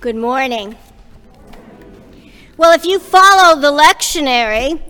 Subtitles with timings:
[0.00, 0.76] Good morning.
[2.56, 4.80] Well, if you follow the lectionary,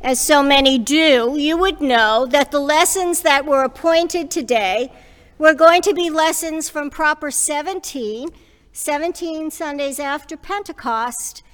[0.00, 4.90] as so many do, you would know that the lessons that were appointed today
[5.38, 8.30] were going to be lessons from Proper 17,
[8.72, 11.44] 17 Sundays after Pentecost,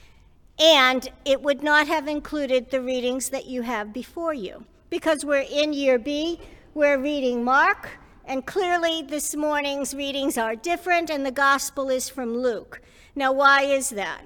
[0.59, 4.65] and it would not have included the readings that you have before you.
[4.89, 6.41] Because we're in Year B,
[6.73, 7.91] we're reading Mark,
[8.27, 12.81] and clearly this morning's readings are different, and the Gospel is from Luke.
[13.15, 14.23] Now, why is that?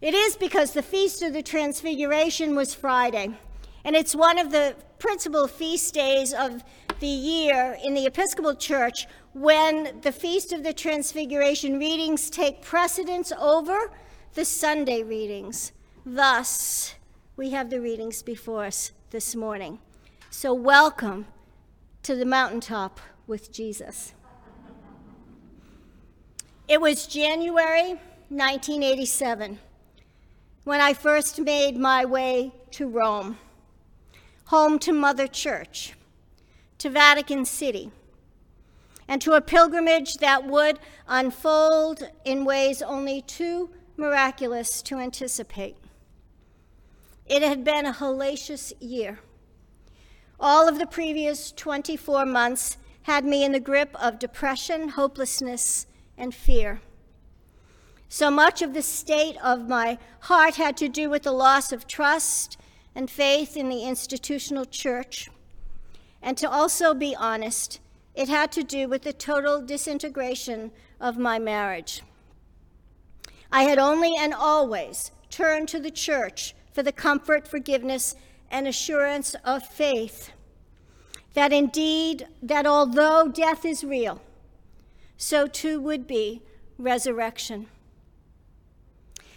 [0.00, 3.30] It is because the Feast of the Transfiguration was Friday,
[3.84, 6.64] and it's one of the principal feast days of
[6.98, 13.32] the year in the Episcopal Church when the Feast of the Transfiguration readings take precedence
[13.38, 13.92] over
[14.34, 15.72] the Sunday readings.
[16.04, 16.96] Thus,
[17.36, 19.78] we have the readings before us this morning.
[20.30, 21.26] So, welcome
[22.02, 24.12] to the mountaintop with Jesus.
[26.68, 29.58] It was January 1987
[30.64, 33.36] when I first made my way to Rome,
[34.46, 35.94] home to Mother Church,
[36.78, 37.90] to Vatican City,
[39.08, 45.76] and to a pilgrimage that would unfold in ways only too miraculous to anticipate.
[47.26, 49.18] It had been a hellacious year.
[50.38, 55.86] All of the previous 24 months had me in the grip of depression, hopelessness,
[56.16, 56.80] and fear.
[58.08, 61.86] So much of the state of my heart had to do with the loss of
[61.86, 62.58] trust
[62.94, 65.30] and faith in the institutional church.
[66.20, 67.80] And to also be honest,
[68.14, 72.02] it had to do with the total disintegration of my marriage.
[73.50, 78.14] I had only and always turned to the church for the comfort, forgiveness,
[78.50, 80.30] and assurance of faith
[81.34, 84.20] that indeed, that although death is real,
[85.16, 86.42] so too would be
[86.78, 87.66] resurrection.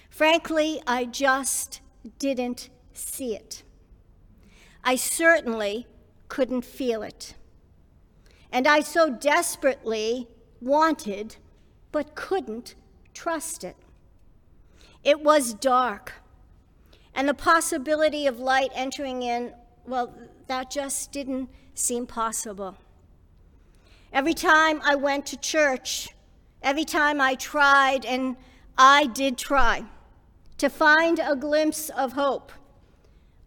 [0.09, 1.81] Frankly, I just
[2.19, 3.63] didn't see it.
[4.83, 5.87] I certainly
[6.27, 7.35] couldn't feel it.
[8.51, 10.27] And I so desperately
[10.61, 11.37] wanted,
[11.91, 12.75] but couldn't
[13.13, 13.75] trust it.
[15.03, 16.13] It was dark,
[17.13, 19.53] and the possibility of light entering in,
[19.85, 20.13] well,
[20.47, 22.77] that just didn't seem possible.
[24.11, 26.09] Every time I went to church,
[26.61, 28.37] every time I tried, and
[28.77, 29.83] I did try,
[30.57, 32.51] to find a glimpse of hope.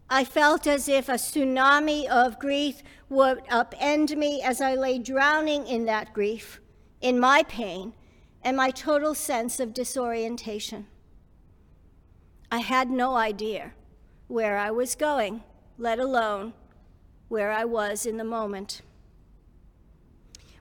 [0.09, 5.67] I felt as if a tsunami of grief would upend me as I lay drowning
[5.67, 6.59] in that grief,
[7.01, 7.93] in my pain,
[8.43, 10.87] and my total sense of disorientation.
[12.51, 13.73] I had no idea
[14.27, 15.43] where I was going,
[15.77, 16.53] let alone
[17.29, 18.81] where I was in the moment.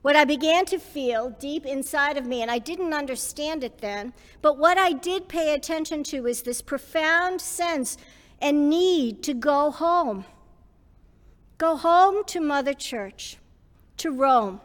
[0.03, 4.13] What I began to feel deep inside of me, and I didn't understand it then,
[4.41, 7.97] but what I did pay attention to is this profound sense
[8.41, 10.25] and need to go home.
[11.59, 13.39] Go home to Mother Church,
[13.97, 14.61] to Rome.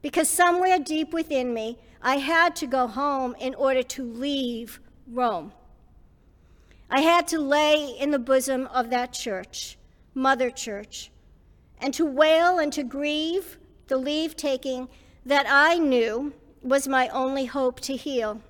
[0.00, 4.78] Because somewhere deep within me, I had to go home in order to leave
[5.10, 5.52] Rome.
[6.88, 9.77] I had to lay in the bosom of that church,
[10.18, 11.12] Mother Church,
[11.80, 13.56] and to wail and to grieve
[13.86, 14.88] the leave taking
[15.24, 18.42] that I knew was my only hope to heal,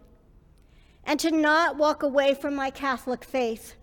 [1.05, 3.75] and to not walk away from my Catholic faith,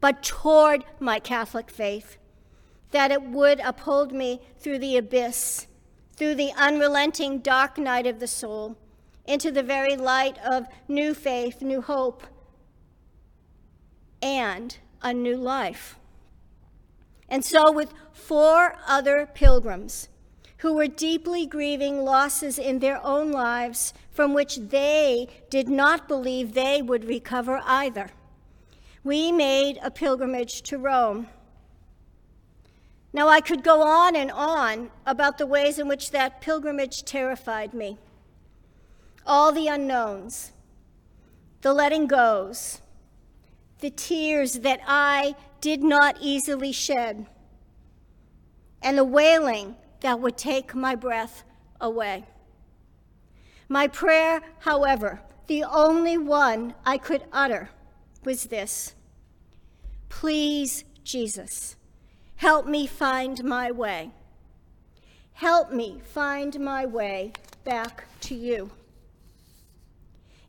[0.00, 2.16] but toward my Catholic faith,
[2.90, 5.66] that it would uphold me through the abyss,
[6.16, 8.78] through the unrelenting dark night of the soul,
[9.26, 12.22] into the very light of new faith, new hope,
[14.22, 15.98] and a new life.
[17.28, 20.08] And so, with four other pilgrims,
[20.58, 26.54] who were deeply grieving losses in their own lives from which they did not believe
[26.54, 28.10] they would recover either.
[29.04, 31.28] We made a pilgrimage to Rome.
[33.12, 37.72] Now, I could go on and on about the ways in which that pilgrimage terrified
[37.72, 37.98] me.
[39.26, 40.52] All the unknowns,
[41.60, 42.80] the letting goes,
[43.80, 45.34] the tears that I
[45.66, 47.26] did not easily shed,
[48.80, 51.42] and the wailing that would take my breath
[51.80, 52.24] away.
[53.68, 57.70] My prayer, however, the only one I could utter,
[58.22, 58.94] was this
[60.08, 61.74] Please, Jesus,
[62.36, 64.12] help me find my way.
[65.32, 67.32] Help me find my way
[67.64, 68.70] back to you.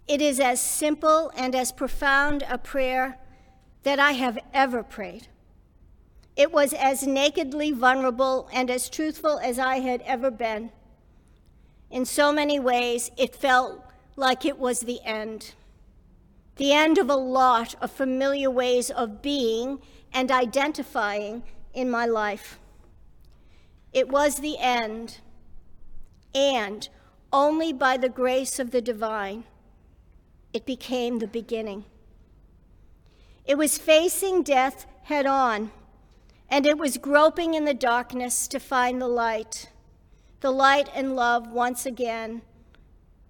[0.07, 3.17] It is as simple and as profound a prayer
[3.87, 5.27] that I have ever prayed.
[6.35, 10.71] It was as nakedly vulnerable and as truthful as I had ever been.
[11.89, 13.81] In so many ways, it felt
[14.17, 15.53] like it was the end.
[16.57, 19.79] The end of a lot of familiar ways of being
[20.11, 21.43] and identifying
[21.73, 22.59] in my life.
[23.93, 25.19] It was the end,
[26.35, 26.89] and
[27.31, 29.45] only by the grace of the divine,
[30.51, 31.85] it became the beginning.
[33.47, 35.71] It was facing death head on,
[36.49, 39.69] and it was groping in the darkness to find the light,
[40.41, 42.41] the light and love once again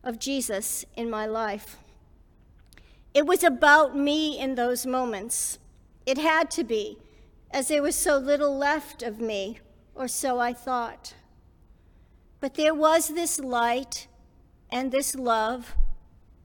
[0.04, 1.78] of Jesus in my life.
[3.14, 5.60] It was about me in those moments.
[6.08, 6.98] It had to be,
[7.52, 9.60] as there was so little left of me,
[9.94, 11.14] or so I thought.
[12.40, 14.08] But there was this light
[14.72, 15.76] and this love,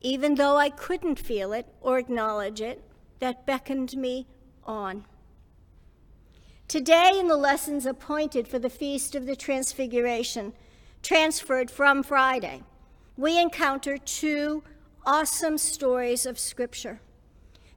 [0.02, 2.82] even though I couldn't feel it or acknowledge it,
[3.22, 4.26] that beckoned me
[4.64, 5.04] on.
[6.66, 10.52] Today, in the lessons appointed for the Feast of the Transfiguration,
[11.04, 12.64] transferred from Friday,
[13.16, 14.64] we encounter two
[15.06, 17.00] awesome stories of Scripture.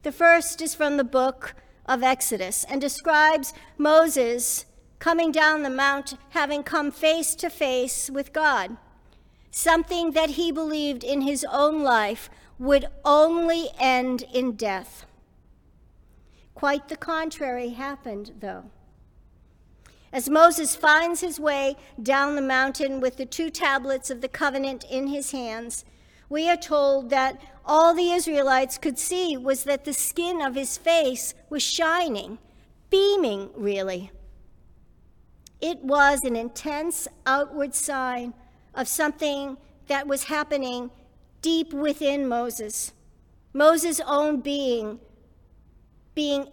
[0.02, 1.54] The first is from the book
[1.86, 4.66] of Exodus and describes Moses
[4.98, 8.78] coming down the mount, having come face to face with God,
[9.52, 15.06] something that he believed in his own life would only end in death.
[16.56, 18.72] Quite the contrary happened, though.
[20.12, 24.86] As Moses finds his way down the mountain with the two tablets of the covenant
[24.90, 25.84] in his hands,
[26.30, 30.78] we are told that all the Israelites could see was that the skin of his
[30.78, 32.40] face was shining,
[32.90, 34.12] beaming, really.
[35.60, 38.34] It was an intense outward sign
[38.74, 40.92] of something that was happening
[41.42, 42.94] deep within Moses.
[43.54, 45.00] Moses' own being,
[46.16, 46.48] being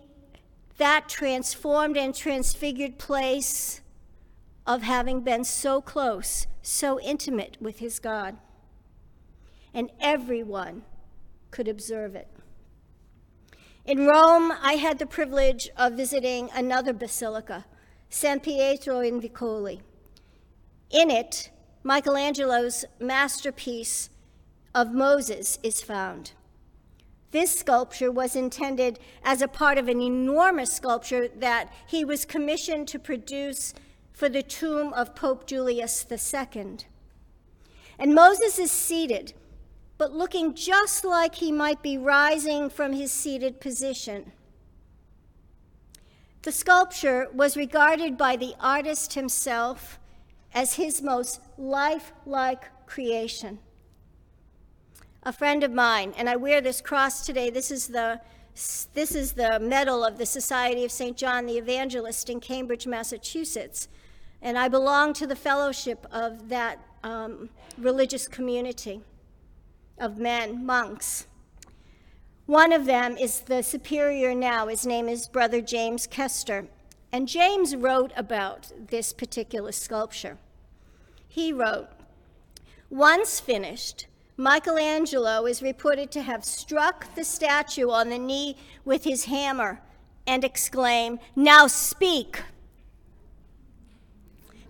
[0.78, 3.80] that transformed and transfigured place
[4.66, 8.36] of having been so close, so intimate with his God.
[9.72, 10.82] And everyone
[11.50, 12.28] could observe it.
[13.84, 17.64] In Rome, I had the privilege of visiting another basilica,
[18.08, 19.80] San Pietro in Vincoli.
[20.90, 21.50] In it,
[21.82, 24.10] Michelangelo's masterpiece
[24.74, 26.32] of Moses is found.
[27.32, 32.88] This sculpture was intended as a part of an enormous sculpture that he was commissioned
[32.88, 33.72] to produce
[34.12, 36.76] for the tomb of Pope Julius II.
[37.98, 39.32] And Moses is seated,
[39.96, 44.32] but looking just like he might be rising from his seated position.
[46.42, 49.98] The sculpture was regarded by the artist himself
[50.52, 53.58] as his most lifelike creation
[55.22, 57.50] a friend of mine, and I wear this cross today.
[57.50, 58.20] This is the
[58.92, 61.16] this is the medal of the Society of St.
[61.16, 63.88] John the Evangelist in Cambridge, Massachusetts.
[64.42, 67.48] And I belong to the fellowship of that um,
[67.78, 69.00] religious community
[69.96, 71.26] of men, monks.
[72.44, 74.66] One of them is the superior now.
[74.66, 76.66] His name is Brother James Koester.
[77.10, 80.36] And James wrote about this particular sculpture.
[81.26, 81.88] He wrote,
[82.90, 84.06] Once finished,
[84.36, 89.80] Michelangelo is reported to have struck the statue on the knee with his hammer
[90.26, 92.42] and exclaim, Now speak!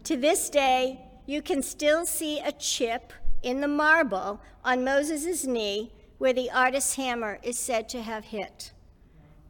[0.04, 3.12] To this day, you can still see a chip
[3.42, 8.72] in the marble on Moses' knee where the artist's hammer is said to have hit.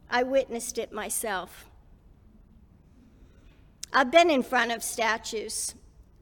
[0.09, 1.69] I witnessed it myself.
[3.91, 5.75] I've been in front of statues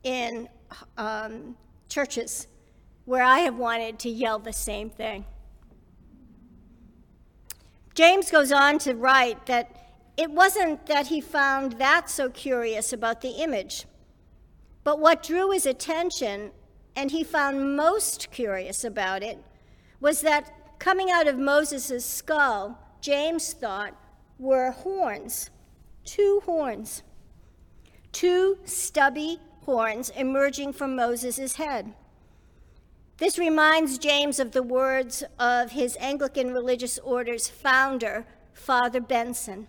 [0.04, 0.50] in
[0.98, 1.56] um,
[1.90, 2.48] churches
[3.12, 5.26] where I have wanted to yell the same thing.
[7.94, 9.76] James goes on to write that
[10.16, 13.86] it wasn't that he found that so curious about the image,
[14.86, 16.52] but what drew his attention
[16.96, 19.44] and he found most curious about it
[20.00, 23.94] was that coming out of Moses' skull, James thought,
[24.40, 25.50] were horns,
[26.06, 27.04] two horns,
[28.14, 31.94] two stubby horns emerging from Moses' head.
[33.22, 39.68] This reminds James of the words of his Anglican Religious Order's founder, Father Benson.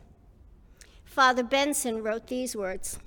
[1.05, 2.99] Father Benson wrote these words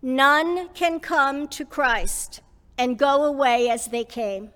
[0.00, 2.40] None can come to Christ
[2.78, 4.48] and go away as they came.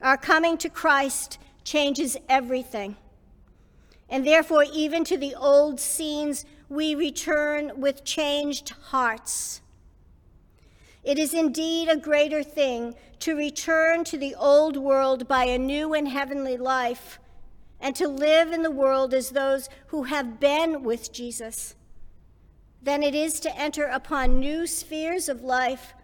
[0.00, 2.94] Our coming to Christ changes everything.
[4.08, 9.62] And therefore, even to the old scenes, we return with changed hearts
[11.06, 15.94] it is indeed a greater thing to return to the old world by a new
[15.94, 17.20] and heavenly life
[17.80, 21.76] and to live in the world as those who have been with Jesus
[22.82, 25.94] than it is to enter upon new spheres of life,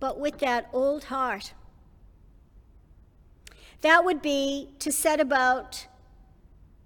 [0.00, 1.52] but with that old heart.
[3.82, 5.86] That would be to set about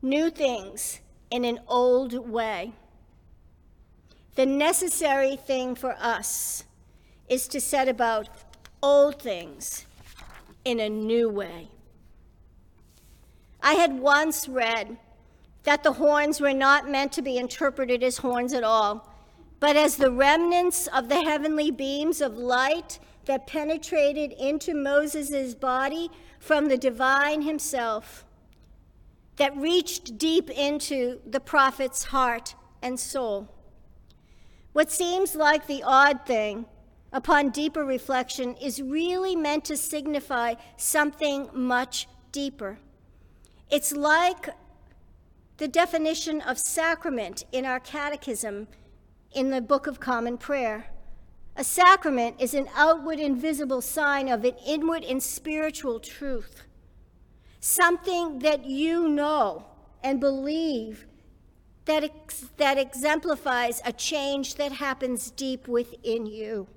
[0.03, 1.00] new things
[1.31, 2.73] in an old way.
[4.35, 6.65] The necessary thing for us
[7.28, 8.28] is to set about
[8.83, 9.87] old things
[10.64, 11.68] in a new way.
[13.62, 14.99] I had once read
[15.64, 19.12] that the horns were not meant to be interpreted as horns at all,
[19.59, 26.11] but as the remnants of the heavenly beams of light that penetrated into Moses' body
[26.38, 28.25] from the divine himself,
[29.37, 33.52] that reached deep into the prophet's heart and soul.
[34.73, 36.66] What seems like the odd thing,
[37.16, 42.78] upon deeper reflection, is really meant to signify something much deeper.
[43.70, 44.50] It's like
[45.56, 48.68] the definition of sacrament in our catechism
[49.32, 50.88] in the Book of Common Prayer.
[51.56, 56.64] A sacrament is an outward and visible sign of an inward and spiritual truth,
[57.61, 59.64] something that you know
[60.04, 61.06] and believe
[61.87, 66.68] that, ex- that exemplifies a change that happens deep within you.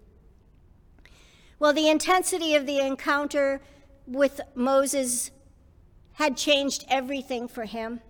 [1.59, 3.61] Well, the intensity of the encounter
[4.07, 5.31] with Moses
[6.13, 8.01] had changed everything for him.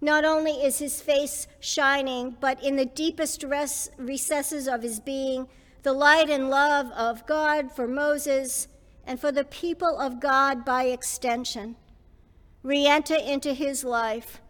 [0.00, 5.46] Not only is his face shining, but in the deepest res- recesses of his being,
[5.82, 8.68] the light and love of God for Moses
[9.06, 11.76] and for the people of God by extension
[12.62, 14.40] re enter into his life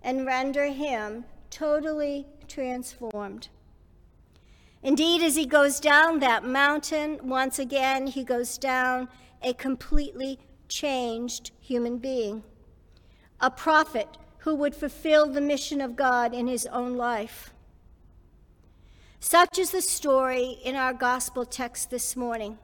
[0.00, 3.48] and render him totally transformed.
[4.86, 9.08] Indeed, as he goes down that mountain, once again, he goes down
[9.42, 10.38] a completely
[10.68, 12.44] changed human being,
[13.40, 14.06] a prophet
[14.38, 17.52] who would fulfill the mission of God in his own life.
[19.18, 22.56] Such is the story in our gospel text this morning.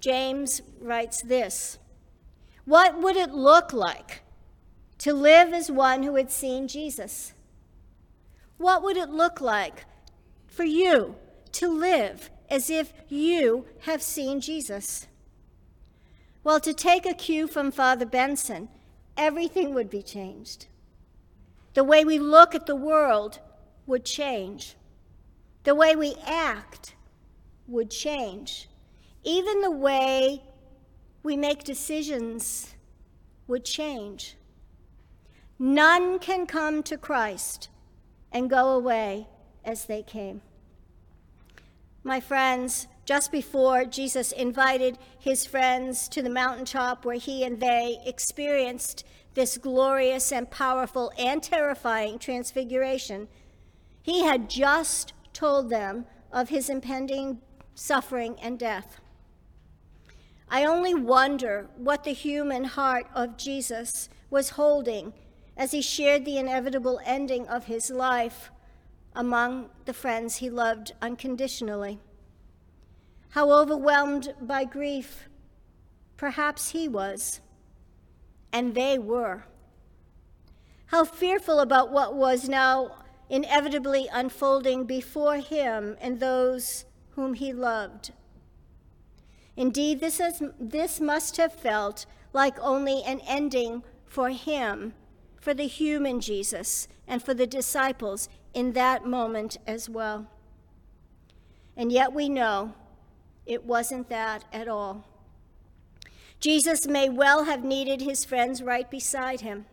[0.00, 1.76] James writes this
[2.64, 4.22] What would it look like
[4.96, 7.34] to live as one who had seen Jesus?
[8.56, 9.84] What would it look like
[10.50, 11.16] for you
[11.52, 15.06] to live as if you have seen Jesus?
[16.42, 18.68] Well, to take a cue from Father Benson,
[19.16, 20.66] everything would be changed.
[21.74, 23.38] The way we look at the world
[23.86, 24.74] would change.
[25.64, 26.94] The way we act
[27.68, 28.68] would change.
[29.22, 30.42] Even the way
[31.22, 32.74] we make decisions
[33.46, 34.36] would change.
[35.58, 37.68] None can come to Christ
[38.32, 39.28] and go away
[39.64, 40.42] as they came.
[42.02, 47.98] My friends, just before Jesus invited his friends to the mountaintop where he and they
[48.06, 53.28] experienced this glorious and powerful and terrifying transfiguration,
[54.02, 57.40] he had just told them of his impending
[57.74, 58.98] suffering and death.
[60.48, 65.12] I only wonder what the human heart of Jesus was holding
[65.56, 68.50] as he shared the inevitable ending of his life
[69.14, 71.98] among the friends he loved unconditionally.
[73.30, 75.28] How overwhelmed by grief
[76.16, 77.40] perhaps he was
[78.52, 79.44] and they were.
[80.86, 82.96] How fearful about what was now
[83.28, 88.10] inevitably unfolding before him and those whom he loved.
[89.56, 94.94] Indeed, this, is, this must have felt like only an ending for him,
[95.40, 100.26] for the human Jesus, and for the disciples in that moment as well.
[101.76, 102.74] And yet we know
[103.46, 105.04] it wasn't that at all.
[106.40, 109.66] Jesus may well have needed his friends right beside him.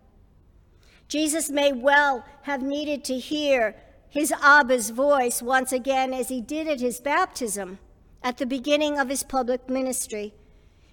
[1.08, 3.76] Jesus may well have needed to hear
[4.10, 7.80] his Abba's voice once again as he did at his baptism
[8.22, 10.34] at the beginning of his public ministry,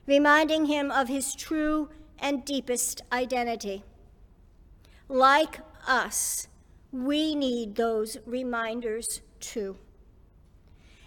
[0.07, 1.89] reminding him of his true
[2.19, 3.83] and deepest identity.
[5.09, 6.49] Like us,
[6.95, 9.77] we need those reminders too.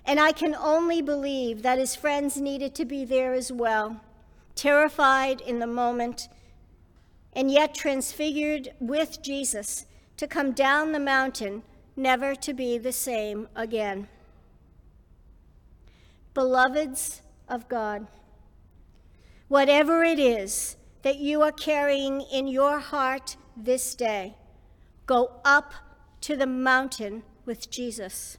[0.05, 4.01] And I can only believe that his friends needed to be there as well
[4.55, 6.27] terrified in the moment,
[7.31, 9.85] and yet transfigured with Jesus
[10.17, 11.61] to come down the mountain,
[11.95, 14.07] never to be the same again.
[16.33, 18.07] Beloveds of God,
[19.47, 24.35] whatever it is that you are carrying in your heart this day,
[25.07, 25.73] go up
[26.21, 28.37] to the mountain with Jesus.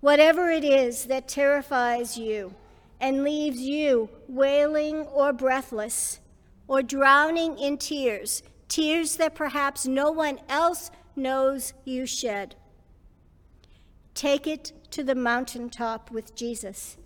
[0.00, 2.54] Whatever it is that terrifies you,
[3.00, 6.20] and leaves you wailing or breathless
[6.68, 12.54] or drowning in tears, tears that perhaps no one else knows you shed.
[14.14, 16.96] Take it to the mountaintop with Jesus,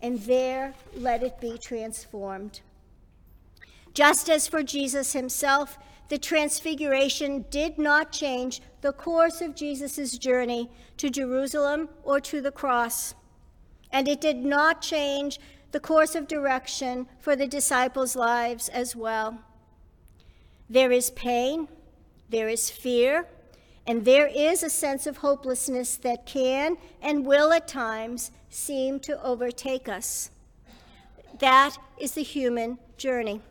[0.00, 2.60] and there let it be transformed.
[3.92, 5.78] Just as for Jesus himself,
[6.14, 12.52] the transfiguration did not change the course of Jesus' journey to Jerusalem or to the
[12.52, 13.16] cross.
[13.90, 15.40] And it did not change
[15.72, 19.40] the course of direction for the disciples' lives as well.
[20.70, 21.66] There is pain,
[22.28, 23.26] there is fear,
[23.84, 29.20] and there is a sense of hopelessness that can and will at times seem to
[29.20, 30.30] overtake us.
[31.40, 33.42] That is the human journey.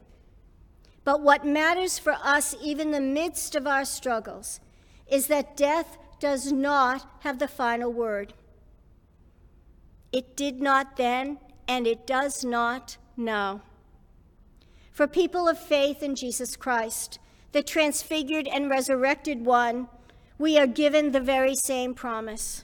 [1.03, 4.60] But what matters for us, even in the midst of our struggles,
[5.07, 8.33] is that death does not have the final word.
[10.12, 13.62] It did not then, and it does not now.
[14.91, 17.19] For people of faith in Jesus Christ,
[17.51, 19.88] the transfigured and resurrected one,
[20.38, 22.63] we are given the very same promise.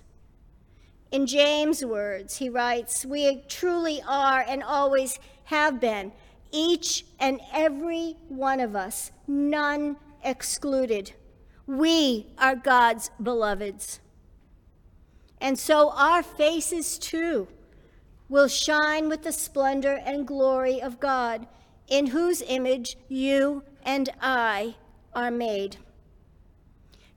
[1.12, 6.12] In James' words, he writes, We truly are and always have been
[6.51, 11.13] each and every one of us, none excluded.
[11.68, 14.00] We are God's beloveds.
[15.39, 17.48] And so our faces too
[18.27, 21.48] will shine with the splendor and glory of God,
[21.88, 24.75] in whose image you and I
[25.13, 25.77] are made.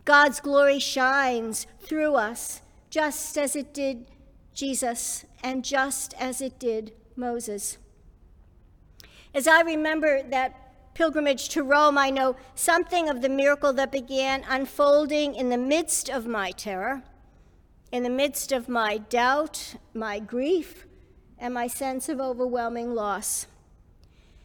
[0.05, 4.07] God's glory shines through us, just as it did
[4.55, 7.79] Jesus and just as it did Moses.
[9.35, 14.45] As I remember that pilgrimage to Rome, I know something of the miracle that began
[14.47, 17.03] unfolding in the midst of my terror,
[17.91, 20.87] in the midst of my doubt, my grief,
[21.39, 23.47] and my sense of overwhelming loss.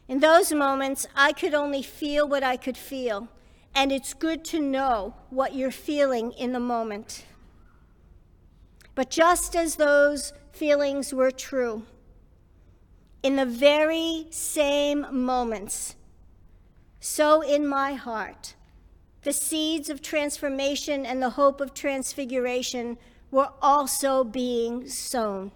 [0.07, 3.27] In those moments, I could only feel what I could feel,
[3.75, 7.25] and it's good to know what you're feeling in the moment.
[8.95, 11.83] But just as those feelings were true,
[13.27, 15.97] in the very same moments.
[17.01, 18.55] So in my heart,
[19.23, 22.97] the seeds of transformation and the hope of transfiguration
[23.29, 25.51] were also being sown.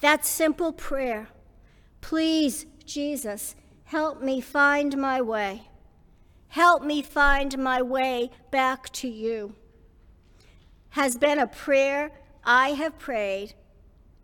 [0.00, 1.28] That simple prayer,
[2.00, 5.68] please, Jesus, help me find my way.
[6.48, 9.54] Help me find my way back to you,
[10.88, 12.10] has been a prayer
[12.42, 13.54] I have prayed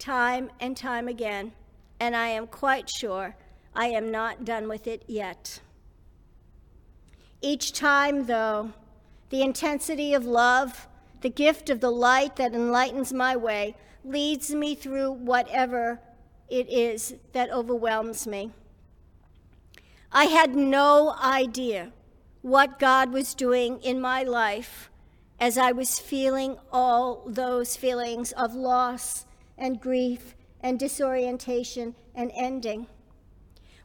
[0.00, 1.52] time and time again
[1.98, 3.36] and I am quite sure
[3.74, 5.60] I am not done with it yet.
[7.42, 8.72] Each time, though,
[9.28, 10.88] the intensity of love,
[11.20, 16.00] the gift of the light that enlightens my way, leads me through whatever
[16.48, 18.52] it is that overwhelms me.
[20.12, 21.92] I had no idea
[22.42, 24.90] what God was doing in my life
[25.40, 29.26] as I was feeling all those feelings of loss
[29.58, 30.35] and grief
[30.66, 32.88] and disorientation and ending.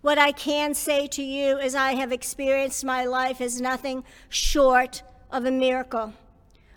[0.01, 5.03] What I can say to you is I have experienced my life as nothing short
[5.29, 6.15] of a miracle,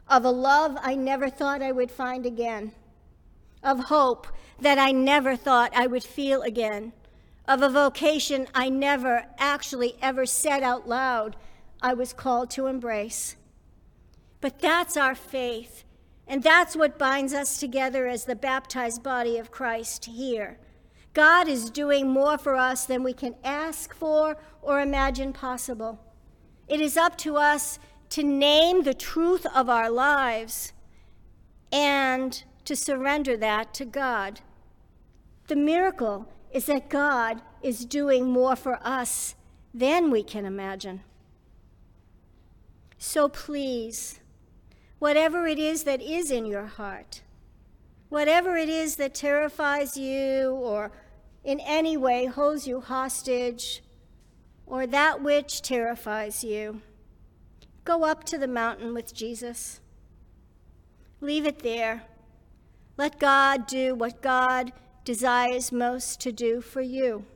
[0.07, 2.73] of a love I never thought I would find again,
[3.62, 4.27] of hope
[4.61, 6.93] that I never thought I would feel again,
[7.49, 11.35] of a vocation I never actually ever said out loud
[11.81, 13.37] I was called to embrace.
[14.43, 15.84] But that's our faith
[16.27, 20.59] and that's what binds us together as the baptized body of Christ here.
[21.13, 26.01] God is doing more for us than we can ask for or imagine possible.
[26.67, 27.79] It is up to us
[28.11, 30.73] to name the truth of our lives
[31.71, 34.41] and to surrender that to God.
[35.47, 39.35] The miracle is that God is doing more for us
[39.75, 41.03] than we can imagine.
[42.97, 44.21] So please,
[45.05, 47.21] whatever it is that is in your heart,
[48.09, 50.90] whatever it is that terrifies you or
[51.45, 53.83] in any way holds you hostage,
[54.64, 56.81] or that which terrifies you,
[57.85, 59.79] go up to the mountain with Jesus.
[61.21, 62.05] Leave it there.
[62.97, 64.73] Let God do what God
[65.05, 67.27] desires most to do for you.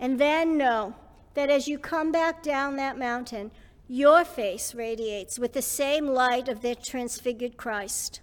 [0.00, 0.96] And then know
[1.34, 3.52] that as you come back down that mountain,
[3.88, 8.20] your face radiates with the same light of the transfigured Christ.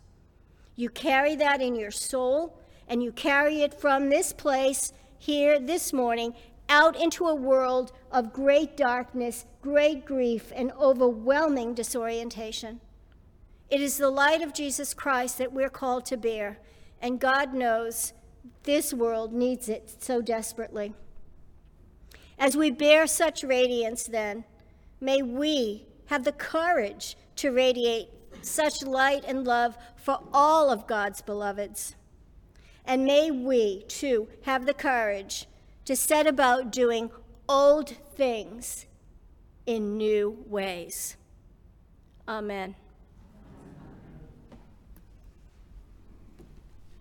[0.76, 5.93] You carry that in your soul, and you carry it from this place here this
[5.93, 6.34] morning
[6.69, 12.80] out into a world of great darkness, great grief, and overwhelming disorientation.
[13.69, 16.60] It is the light of Jesus Christ that we're called to bear,
[17.02, 18.13] and God knows
[18.63, 20.93] this world needs it so desperately.
[22.38, 24.45] As we bear such radiance, then,
[25.02, 28.10] May we have the courage to radiate
[28.42, 31.96] such light and love for all of God's beloveds.
[32.86, 35.46] And may we, too, have the courage
[35.86, 37.12] to set about doing
[37.48, 38.86] old things
[39.66, 41.18] in new ways.
[42.28, 42.76] Amen.